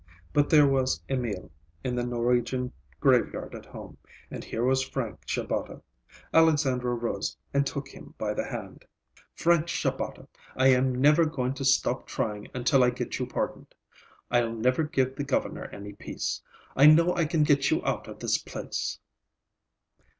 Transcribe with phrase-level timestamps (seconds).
[0.33, 1.51] But there was Emil,
[1.83, 3.99] in the Norwegian graveyard at home,
[4.31, 5.83] and here was Frank Shabata.
[6.33, 8.83] Alexandra rose and took him by the hand.
[9.35, 13.75] "Frank Shabata, I am never going to stop trying until I get you pardoned.
[14.31, 16.41] I'll never give the Governor any peace.
[16.75, 18.97] I know I can get you out of this place."